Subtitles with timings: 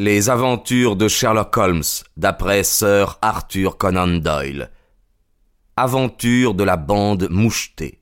[0.00, 1.82] Les aventures de Sherlock Holmes,
[2.16, 4.70] d'après Sir Arthur Conan Doyle.
[5.76, 7.98] Aventure de la bande mouchetée.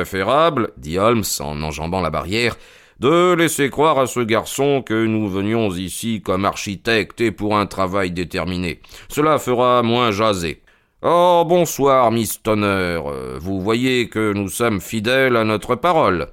[0.00, 2.56] Préférable, dit Holmes en enjambant la barrière,
[3.00, 7.66] de laisser croire à ce garçon que nous venions ici comme architectes et pour un
[7.66, 8.80] travail déterminé.
[9.10, 10.62] Cela fera moins jaser.
[11.02, 12.98] Oh, bonsoir, Miss Tonner.
[13.40, 16.28] Vous voyez que nous sommes fidèles à notre parole.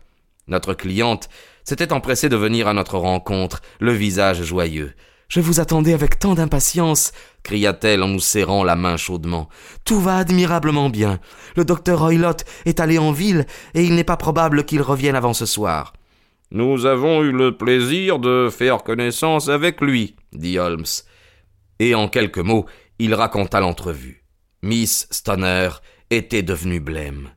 [0.47, 1.27] Notre cliente
[1.65, 4.93] s'était empressée de venir à notre rencontre, le visage joyeux.
[5.27, 7.11] Je vous attendais avec tant d'impatience,
[7.43, 9.49] cria-t-elle en nous serrant la main chaudement.
[9.83, 11.19] Tout va admirablement bien.
[11.57, 15.33] Le docteur Roylott est allé en ville et il n'est pas probable qu'il revienne avant
[15.33, 15.93] ce soir.
[16.51, 20.85] Nous avons eu le plaisir de faire connaissance avec lui, dit Holmes.
[21.79, 22.65] Et en quelques mots,
[22.97, 24.23] il raconta l'entrevue.
[24.63, 25.69] Miss Stoner
[26.09, 27.31] était devenue blême.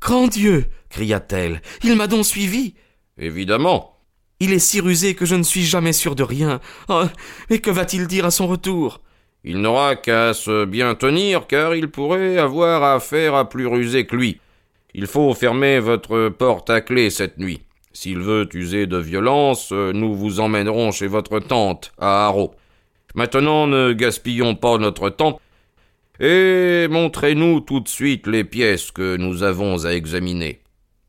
[0.00, 1.60] Grand Dieu cria-t-elle.
[1.82, 2.74] Il m'a donc suivi
[3.18, 3.98] Évidemment.
[4.44, 6.58] Il est si rusé que je ne suis jamais sûr de rien.
[6.88, 7.04] Oh,
[7.48, 9.00] mais que va-t-il dire à son retour?
[9.44, 14.16] Il n'aura qu'à se bien tenir, car il pourrait avoir affaire à plus rusé que
[14.16, 14.40] lui.
[14.94, 17.60] Il faut fermer votre porte à clé cette nuit.
[17.92, 22.52] S'il veut user de violence, nous vous emmènerons chez votre tante, à Harrow.
[23.14, 25.40] Maintenant, ne gaspillons pas notre temps,
[26.18, 30.61] et montrez-nous tout de suite les pièces que nous avons à examiner.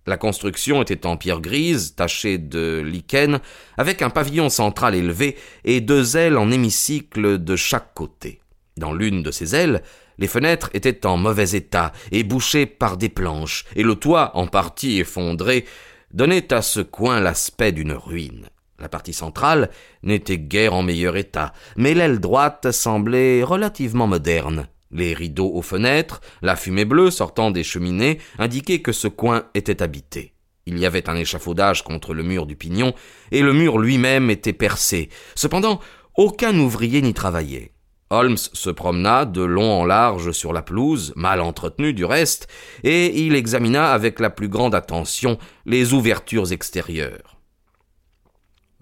[0.05, 3.39] La construction était en pierre grise, tachée de lichen,
[3.77, 8.41] avec un pavillon central élevé et deux ailes en hémicycle de chaque côté.
[8.75, 9.81] Dans l'une de ces ailes,
[10.17, 14.47] les fenêtres étaient en mauvais état et bouchées par des planches, et le toit, en
[14.47, 15.65] partie effondré,
[16.11, 18.49] donnait à ce coin l'aspect d'une ruine.
[18.79, 19.69] La partie centrale
[20.01, 24.67] n'était guère en meilleur état, mais l'aile droite semblait relativement moderne.
[24.93, 29.81] Les rideaux aux fenêtres, la fumée bleue sortant des cheminées indiquaient que ce coin était
[29.81, 30.33] habité.
[30.67, 32.93] Il y avait un échafaudage contre le mur du pignon,
[33.31, 35.09] et le mur lui-même était percé.
[35.33, 35.79] Cependant,
[36.15, 37.71] aucun ouvrier n'y travaillait.
[38.11, 42.47] Holmes se promena de long en large sur la pelouse, mal entretenue du reste,
[42.83, 47.39] et il examina avec la plus grande attention les ouvertures extérieures.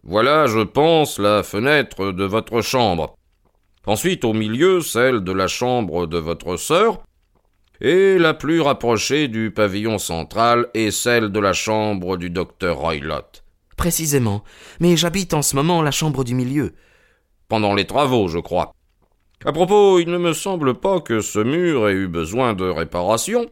[0.03, 3.16] Voilà, je pense, la fenêtre de votre chambre.
[3.86, 7.03] Ensuite, au milieu, celle de la chambre de votre sœur,
[7.81, 13.44] et la plus rapprochée du pavillon central est celle de la chambre du docteur Roylott.
[13.75, 14.44] Précisément.
[14.80, 16.74] Mais j'habite en ce moment la chambre du milieu.
[17.47, 18.72] Pendant les travaux, je crois.
[19.44, 23.50] À propos, il ne me semble pas que ce mur ait eu besoin de réparation.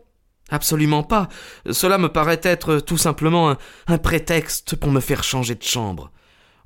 [0.52, 1.28] Absolument pas.
[1.72, 3.58] Cela me paraît être tout simplement un,
[3.88, 6.12] un prétexte pour me faire changer de chambre.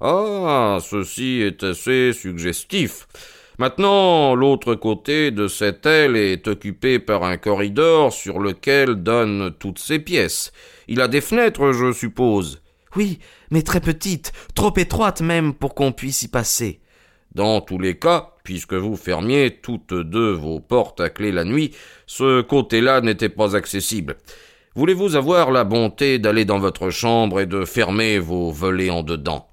[0.01, 3.07] Ah, ceci est assez suggestif.
[3.59, 9.79] Maintenant, l'autre côté de cette aile est occupé par un corridor sur lequel donnent toutes
[9.79, 10.51] ces pièces.
[10.87, 12.61] Il a des fenêtres, je suppose.
[12.95, 13.19] Oui,
[13.51, 16.79] mais très petites, trop étroites même pour qu'on puisse y passer.
[17.35, 21.71] Dans tous les cas, puisque vous fermiez toutes deux vos portes à clé la nuit,
[22.05, 24.17] ce côté-là n'était pas accessible.
[24.75, 29.47] Voulez-vous avoir la bonté d'aller dans votre chambre et de fermer vos volets en dedans?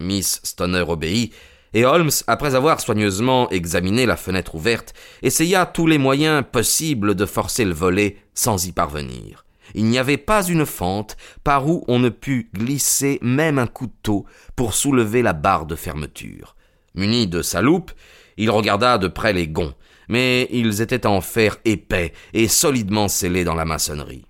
[0.00, 1.32] Miss Stoner obéit,
[1.74, 7.26] et Holmes, après avoir soigneusement examiné la fenêtre ouverte, essaya tous les moyens possibles de
[7.26, 9.44] forcer le volet sans y parvenir.
[9.74, 14.24] Il n'y avait pas une fente par où on ne pût glisser même un couteau
[14.56, 16.56] pour soulever la barre de fermeture.
[16.94, 17.92] Muni de sa loupe,
[18.38, 19.74] il regarda de près les gonds,
[20.08, 24.27] mais ils étaient en fer épais et solidement scellés dans la maçonnerie.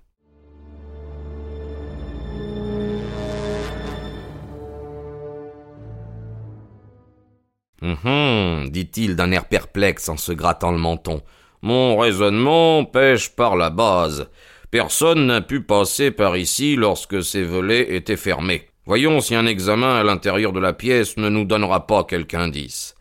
[7.81, 11.21] Hum, dit-il d'un air perplexe en se grattant le menton.
[11.61, 14.29] Mon raisonnement pêche par la base.
[14.71, 18.69] Personne n'a pu passer par ici lorsque ces volets étaient fermés.
[18.85, 22.95] Voyons si un examen à l'intérieur de la pièce ne nous donnera pas quelque indice.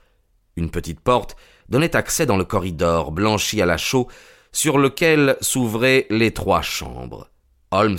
[0.57, 1.37] Une petite porte
[1.69, 4.09] donnait accès dans le corridor blanchi à la chaux
[4.53, 7.29] sur lequel s'ouvraient les trois chambres.
[7.71, 7.99] Holmes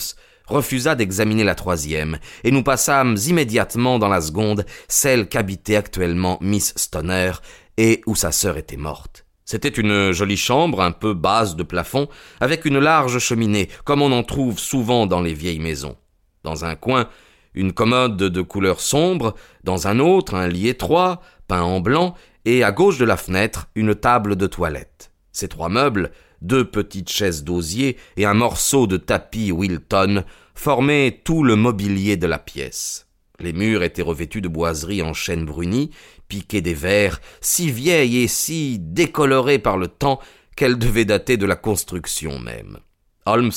[0.50, 6.74] refusa d'examiner la troisième, et nous passâmes immédiatement dans la seconde, celle qu'habitait actuellement Miss
[6.76, 7.32] Stoner,
[7.78, 9.26] et où sa sœur était morte.
[9.46, 12.08] C'était une jolie chambre, un peu basse de plafond,
[12.40, 15.96] avec une large cheminée, comme on en trouve souvent dans les vieilles maisons.
[16.44, 17.08] Dans un coin,
[17.56, 22.14] une commode de couleur sombre, dans un autre, un lit étroit, peint en blanc,
[22.46, 25.12] et à gauche de la fenêtre, une table de toilette.
[25.32, 26.12] Ces trois meubles,
[26.42, 30.24] deux petites chaises d'osier et un morceau de tapis Wilton,
[30.56, 33.08] formaient tout le mobilier de la pièce.
[33.40, 35.92] Les murs étaient revêtus de boiseries en chêne bruni,
[36.28, 40.20] piquées des verres, si vieilles et si décolorées par le temps
[40.56, 42.80] qu'elles devaient dater de la construction même.
[43.26, 43.52] Holmes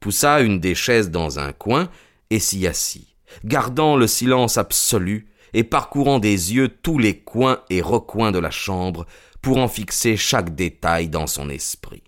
[0.00, 1.88] poussa une des chaises dans un coin
[2.30, 3.06] et s'y assit,
[3.44, 8.50] gardant le silence absolu et parcourant des yeux tous les coins et recoins de la
[8.50, 9.06] chambre
[9.42, 12.02] pour en fixer chaque détail dans son esprit.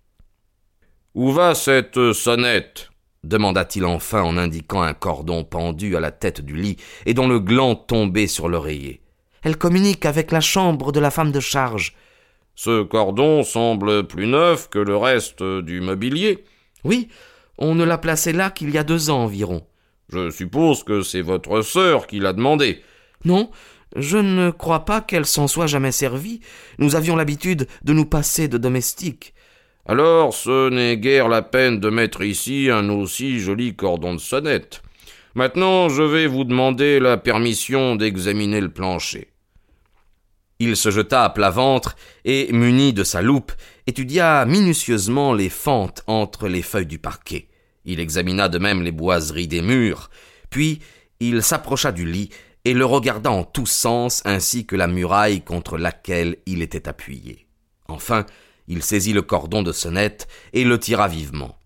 [1.15, 2.89] Où va cette sonnette?
[3.23, 6.77] demanda-t-il enfin en indiquant un cordon pendu à la tête du lit
[7.07, 9.01] et dont le gland tombait sur l'oreiller.
[9.43, 11.95] Elle communique avec la chambre de la femme de charge.
[12.55, 16.45] Ce cordon semble plus neuf que le reste du mobilier.
[16.83, 17.09] Oui,
[17.59, 19.67] on ne l'a placé là qu'il y a deux ans environ.
[20.09, 22.83] Je suppose que c'est votre sœur qui l'a demandé.
[23.25, 23.51] Non,
[23.97, 26.41] je ne crois pas qu'elle s'en soit jamais servie.
[26.79, 29.35] Nous avions l'habitude de nous passer de domestiques.
[29.87, 34.83] Alors ce n'est guère la peine de mettre ici un aussi joli cordon de sonnette.
[35.35, 39.29] Maintenant je vais vous demander la permission d'examiner le plancher.
[40.61, 43.51] Il se jeta à plat ventre et, muni de sa loupe,
[43.89, 47.49] étudia minutieusement les fentes entre les feuilles du parquet.
[47.85, 50.09] Il examina de même les boiseries des murs,
[50.51, 50.79] puis
[51.19, 52.31] il s'approcha du lit
[52.65, 57.49] et le regarda en tous sens ainsi que la muraille contre laquelle il était appuyé.
[57.89, 58.25] Enfin,
[58.69, 61.57] il saisit le cordon de sonnette et le tira vivement.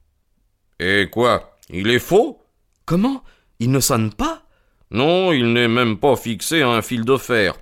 [0.78, 2.42] Et quoi Il est faux
[2.84, 3.22] Comment?
[3.58, 4.42] Il ne sonne pas
[4.90, 7.54] Non, il n'est même pas fixé à un fil de fer.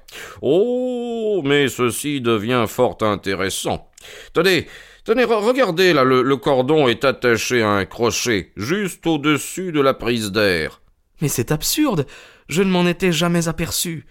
[0.43, 3.91] Oh, mais ceci devient fort intéressant.
[4.33, 4.67] Tenez,
[5.05, 10.33] tenez, regardez là, le, cordon est attaché à un crochet, juste au-dessus de la prise
[10.33, 10.81] d'air.
[11.21, 12.07] Mais c'est absurde.
[12.49, 14.07] Je ne m'en étais jamais aperçu.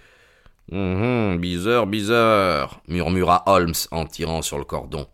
[0.72, 5.08] Hum, bizarre, bizarre, murmura Holmes en tirant sur le cordon.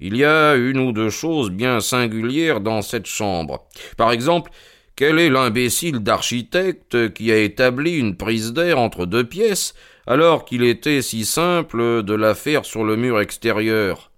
[0.00, 3.66] Il y a une ou deux choses bien singulières dans cette chambre.
[3.98, 4.50] Par exemple,
[4.96, 9.74] quel est l'imbécile d'architecte qui a établi une prise d'air entre deux pièces
[10.06, 14.10] alors qu'il était si simple de la faire sur le mur extérieur?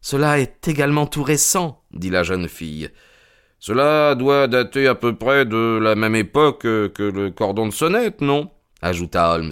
[0.00, 2.88] Cela est également tout récent, dit la jeune fille.
[3.58, 8.20] Cela doit dater à peu près de la même époque que le cordon de sonnette,
[8.20, 8.50] non?
[8.80, 9.50] ajouta Holmes.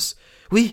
[0.52, 0.72] Oui,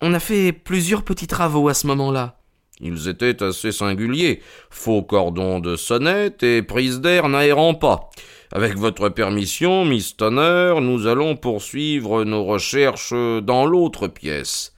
[0.00, 2.38] on a fait plusieurs petits travaux à ce moment-là.
[2.80, 4.42] Ils étaient assez singuliers.
[4.70, 8.10] Faux cordon de sonnette et prise d'air n'aérant pas.
[8.50, 14.74] Avec votre permission, Miss Tonner, nous allons poursuivre nos recherches dans l'autre pièce.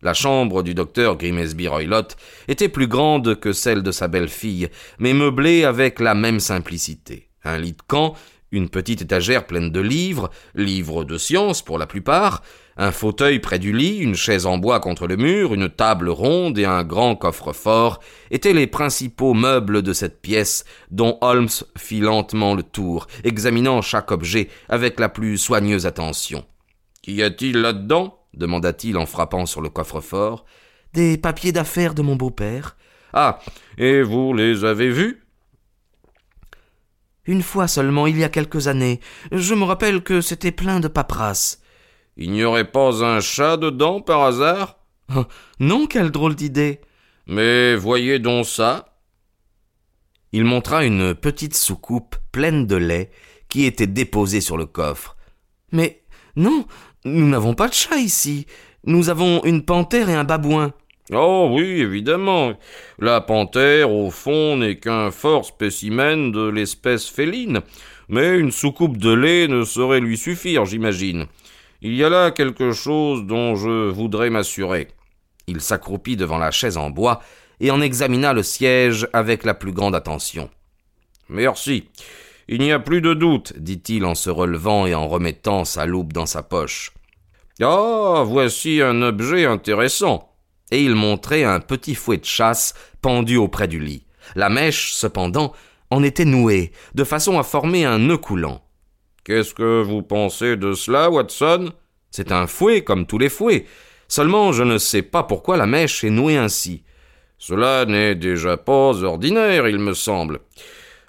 [0.00, 2.16] La chambre du docteur Grimesby Roylott
[2.46, 4.68] était plus grande que celle de sa belle-fille,
[5.00, 7.28] mais meublée avec la même simplicité.
[7.42, 8.14] Un lit de camp,
[8.52, 12.42] une petite étagère pleine de livres, livres de science pour la plupart,
[12.78, 16.58] un fauteuil près du lit, une chaise en bois contre le mur, une table ronde
[16.58, 17.98] et un grand coffre-fort
[18.30, 24.12] étaient les principaux meubles de cette pièce dont Holmes fit lentement le tour, examinant chaque
[24.12, 26.46] objet avec la plus soigneuse attention.
[27.02, 28.14] Qu'y a-t-il là-dedans?
[28.34, 30.44] demanda-t-il en frappant sur le coffre-fort.
[30.92, 32.76] Des papiers d'affaires de mon beau-père.
[33.12, 33.40] Ah.
[33.76, 35.24] Et vous les avez vus?
[37.26, 39.00] Une fois seulement, il y a quelques années.
[39.32, 41.60] Je me rappelle que c'était plein de paperasses.
[42.20, 44.78] Il n'y aurait pas un chat dedans par hasard?
[45.14, 45.24] Oh,
[45.60, 46.80] non, quelle drôle d'idée.
[47.28, 48.96] Mais voyez donc ça.
[50.32, 53.10] Il montra une petite soucoupe pleine de lait
[53.48, 55.16] qui était déposée sur le coffre.
[55.70, 56.02] Mais
[56.34, 56.66] non,
[57.04, 58.46] nous n'avons pas de chat ici.
[58.84, 60.72] Nous avons une panthère et un babouin.
[61.12, 62.52] Oh oui, évidemment.
[62.98, 67.60] La panthère, au fond, n'est qu'un fort spécimen de l'espèce féline,
[68.08, 71.26] mais une soucoupe de lait ne saurait lui suffire, j'imagine.
[71.80, 74.88] Il y a là quelque chose dont je voudrais m'assurer.
[75.46, 77.20] Il s'accroupit devant la chaise en bois
[77.60, 80.50] et en examina le siège avec la plus grande attention.
[81.28, 81.88] Merci.
[82.48, 86.12] Il n'y a plus de doute, dit-il en se relevant et en remettant sa loupe
[86.12, 86.92] dans sa poche.
[87.60, 88.22] Ah.
[88.26, 90.34] Voici un objet intéressant.
[90.70, 94.04] Et il montrait un petit fouet de chasse pendu auprès du lit.
[94.34, 95.52] La mèche, cependant,
[95.90, 98.62] en était nouée, de façon à former un nœud coulant.
[99.28, 101.72] Qu'est-ce que vous pensez de cela, Watson?
[102.10, 103.66] C'est un fouet comme tous les fouets.
[104.08, 106.82] Seulement je ne sais pas pourquoi la mèche est nouée ainsi.
[107.36, 110.40] Cela n'est déjà pas ordinaire, il me semble.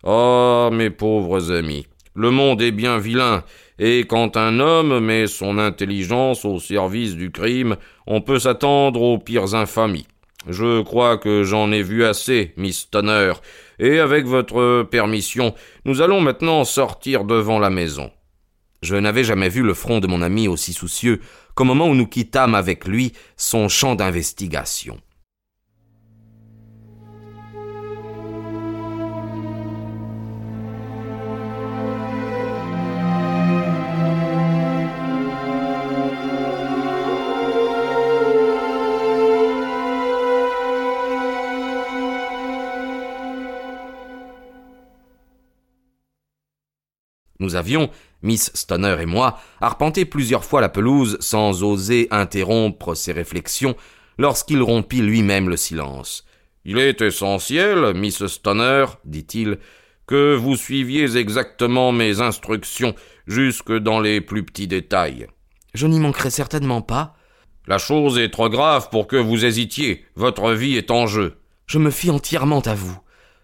[0.04, 3.46] Ah, mes pauvres amis, le monde est bien vilain,
[3.80, 9.18] et quand un homme met son intelligence au service du crime, on peut s'attendre aux
[9.18, 10.08] pires infamies.
[10.48, 13.34] Je crois que j'en ai vu assez, Miss Tonner,
[13.78, 15.54] et avec votre permission,
[15.86, 18.12] nous allons maintenant sortir devant la maison.
[18.82, 21.20] Je n'avais jamais vu le front de mon ami aussi soucieux
[21.56, 25.00] qu'au moment où nous quittâmes avec lui son champ d'investigation.
[48.22, 53.76] Miss Stoner et moi, arpenté plusieurs fois la pelouse sans oser interrompre ses réflexions
[54.18, 56.26] lorsqu'il rompit lui-même le silence.
[56.66, 59.58] Il est essentiel, Miss Stoner, dit-il,
[60.06, 62.96] que vous suiviez exactement mes instructions
[63.28, 65.28] jusque dans les plus petits détails.
[65.74, 67.16] Je n'y manquerai certainement pas.
[67.68, 70.06] La chose est trop grave pour que vous hésitiez.
[70.16, 71.38] Votre vie est en jeu.
[71.68, 72.98] Je me fie entièrement à vous.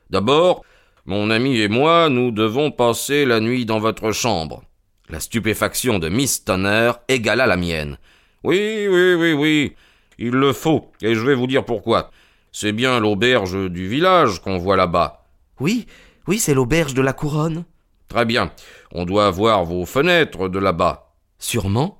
[0.09, 0.63] D'abord,
[1.07, 4.63] mon ami et moi, nous devons passer la nuit dans votre chambre.
[5.07, 7.99] La stupéfaction de Miss Tonner égala la mienne.
[8.43, 9.75] Oui, oui, oui, oui.
[10.17, 12.09] Il le faut, et je vais vous dire pourquoi.
[12.51, 15.25] C'est bien l'auberge du village qu'on voit là-bas.
[15.59, 15.85] Oui,
[16.27, 17.65] oui, c'est l'auberge de la couronne.
[18.07, 18.51] Très bien.
[18.91, 21.13] On doit voir vos fenêtres de là-bas.
[21.37, 21.99] Sûrement.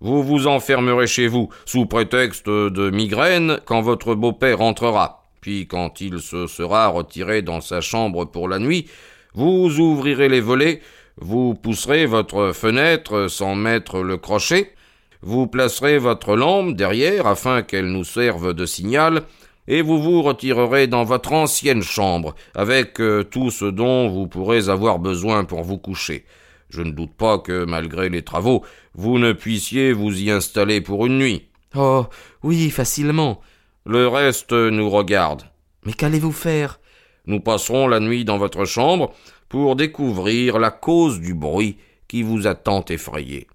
[0.00, 5.23] Vous vous enfermerez chez vous, sous prétexte de migraine, quand votre beau-père entrera.
[5.44, 8.86] Puis, quand il se sera retiré dans sa chambre pour la nuit,
[9.34, 10.80] vous ouvrirez les volets,
[11.20, 14.72] vous pousserez votre fenêtre sans mettre le crochet,
[15.20, 19.24] vous placerez votre lampe derrière afin qu'elle nous serve de signal,
[19.68, 24.70] et vous vous retirerez dans votre ancienne chambre, avec euh, tout ce dont vous pourrez
[24.70, 26.24] avoir besoin pour vous coucher.
[26.70, 31.04] Je ne doute pas que, malgré les travaux, vous ne puissiez vous y installer pour
[31.04, 31.48] une nuit.
[31.76, 32.06] Oh.
[32.42, 33.42] Oui, facilement.
[33.86, 35.42] Le reste nous regarde.
[35.84, 36.80] Mais qu'allez-vous faire?
[37.26, 39.12] Nous passerons la nuit dans votre chambre
[39.48, 43.46] pour découvrir la cause du bruit qui vous a tant effrayé.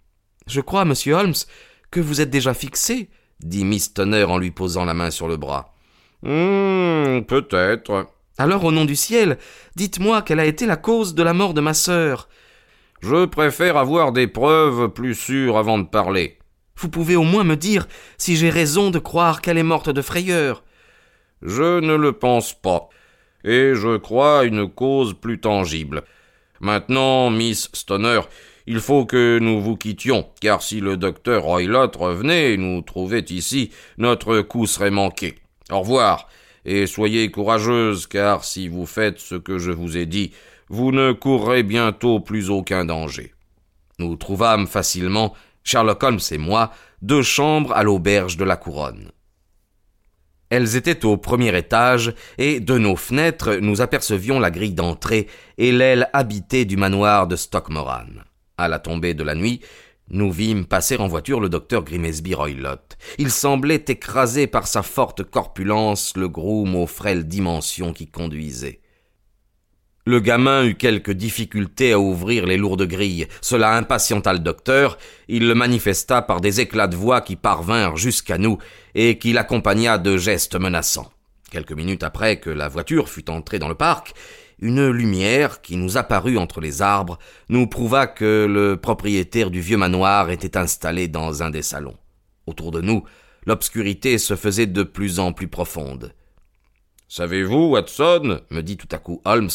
[0.48, 1.34] Je crois, monsieur Holmes,
[1.92, 3.10] que vous êtes déjà fixé,
[3.40, 5.74] dit Miss Tonner en lui posant la main sur le bras.
[6.26, 8.08] Hum, peut-être.
[8.38, 9.38] Alors, au nom du ciel,
[9.76, 12.30] dites-moi quelle a été la cause de la mort de ma sœur.
[13.02, 16.39] Je préfère avoir des preuves plus sûres avant de parler.
[16.80, 20.02] Vous pouvez au moins me dire si j'ai raison de croire qu'elle est morte de
[20.02, 20.64] frayeur.
[21.42, 22.88] Je ne le pense pas,
[23.44, 26.04] et je crois une cause plus tangible.
[26.62, 28.22] Maintenant, Miss Stoner,
[28.66, 33.26] il faut que nous vous quittions, car si le docteur Roylott revenait et nous trouvait
[33.30, 35.36] ici, notre coup serait manqué.
[35.72, 36.30] Au revoir,
[36.64, 40.32] et soyez courageuse, car si vous faites ce que je vous ai dit,
[40.70, 43.34] vous ne courrez bientôt plus aucun danger.
[43.98, 49.12] Nous trouvâmes facilement Sherlock Holmes et moi, deux chambres à l'auberge de la Couronne.
[50.50, 55.72] Elles étaient au premier étage, et de nos fenêtres nous apercevions la grille d'entrée et
[55.72, 58.08] l'aile habitée du manoir de Stockmoran.
[58.58, 59.62] À la tombée de la nuit,
[60.10, 62.98] nous vîmes passer en voiture le docteur Grimesby Roylott.
[63.20, 68.82] Il semblait écrasé par sa forte corpulence le groom aux frêles dimensions qui conduisait.
[70.10, 73.28] Le gamin eut quelques difficultés à ouvrir les lourdes grilles.
[73.42, 74.98] Cela impatienta le docteur.
[75.28, 78.58] Il le manifesta par des éclats de voix qui parvinrent jusqu'à nous
[78.96, 81.12] et qui l'accompagna de gestes menaçants.
[81.52, 84.16] Quelques minutes après que la voiture fut entrée dans le parc,
[84.58, 89.78] une lumière qui nous apparut entre les arbres nous prouva que le propriétaire du vieux
[89.78, 91.98] manoir était installé dans un des salons.
[92.48, 93.04] Autour de nous,
[93.46, 96.16] l'obscurité se faisait de plus en plus profonde.
[97.08, 99.50] Savez-vous, Watson, me dit tout à coup Holmes,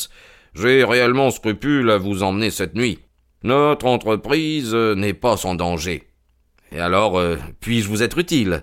[0.54, 2.98] j'ai réellement scrupule à vous emmener cette nuit.
[3.42, 6.04] Notre entreprise n'est pas sans danger.
[6.72, 8.62] Et alors, euh, puis-je vous être utile?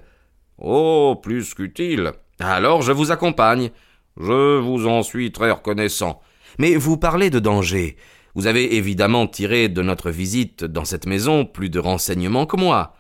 [0.58, 2.12] Oh, plus qu'utile.
[2.40, 3.72] Alors je vous accompagne.
[4.18, 6.22] Je vous en suis très reconnaissant.
[6.60, 7.96] Mais vous parlez de danger.
[8.36, 12.94] Vous avez évidemment tiré de notre visite dans cette maison plus de renseignements que moi.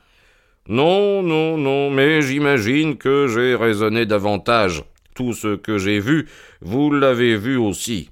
[0.67, 4.83] Non, non, non, mais j'imagine que j'ai raisonné davantage.
[5.15, 6.27] Tout ce que j'ai vu,
[6.61, 8.09] vous l'avez vu aussi.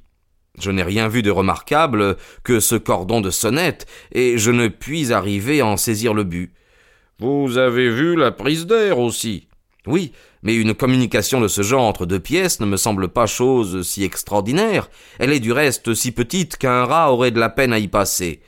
[0.60, 5.14] Je n'ai rien vu de remarquable que ce cordon de sonnette, et je ne puis
[5.14, 6.54] arriver à en saisir le but.
[7.20, 9.48] Vous avez vu la prise d'air aussi.
[9.88, 10.12] Oui,
[10.44, 14.04] mais une communication de ce genre entre deux pièces ne me semble pas chose si
[14.04, 14.90] extraordinaire.
[15.20, 18.42] Elle est du reste si petite qu'un rat aurait de la peine à y passer.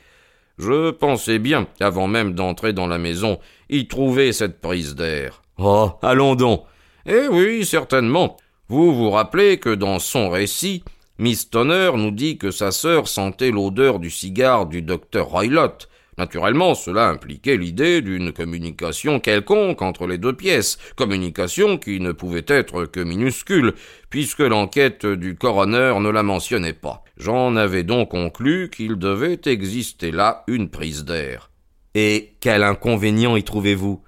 [0.58, 3.38] Je pensais bien, avant même d'entrer dans la maison,
[3.68, 5.42] y trouver cette prise d'air.
[5.58, 6.64] Oh, allons donc.
[7.06, 8.36] Eh oui, certainement.
[8.68, 10.84] Vous vous rappelez que dans son récit,
[11.18, 15.88] Miss Tonner nous dit que sa sœur sentait l'odeur du cigare du docteur Roylott.
[16.16, 22.44] Naturellement, cela impliquait l'idée d'une communication quelconque entre les deux pièces, communication qui ne pouvait
[22.48, 23.74] être que minuscule,
[24.08, 27.04] puisque l'enquête du coroner ne la mentionnait pas.
[27.18, 31.50] J'en avais donc conclu qu'il devait exister là une prise d'air.
[31.94, 34.02] Et quel inconvénient y trouvez-vous?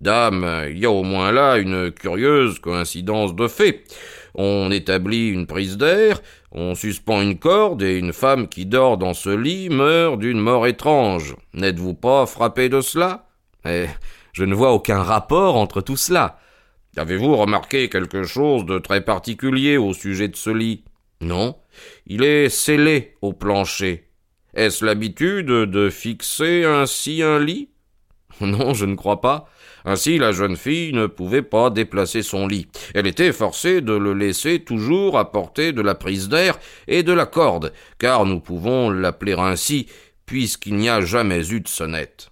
[0.00, 3.82] Dame, il y a au moins là une curieuse coïncidence de faits.
[4.40, 6.20] On établit une prise d'air,
[6.52, 10.68] on suspend une corde et une femme qui dort dans ce lit meurt d'une mort
[10.68, 11.34] étrange.
[11.54, 13.26] N'êtes-vous pas frappé de cela?
[13.66, 13.86] Eh,
[14.32, 16.38] je ne vois aucun rapport entre tout cela.
[16.96, 20.84] Avez-vous remarqué quelque chose de très particulier au sujet de ce lit?
[21.20, 21.56] Non.
[22.06, 24.04] Il est scellé au plancher.
[24.54, 27.70] Est-ce l'habitude de fixer ainsi un lit?
[28.40, 29.48] Non, je ne crois pas.
[29.88, 32.68] Ainsi, la jeune fille ne pouvait pas déplacer son lit.
[32.94, 37.12] Elle était forcée de le laisser toujours à portée de la prise d'air et de
[37.14, 39.86] la corde, car nous pouvons l'appeler ainsi,
[40.26, 42.28] puisqu'il n'y a jamais eu de sonnette.